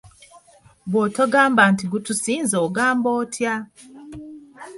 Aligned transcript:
Bw'otogamba 0.91 1.61
nti 1.71 1.85
gutusinze 1.91 2.55
ogamba 2.65 3.07
otya? 3.21 3.55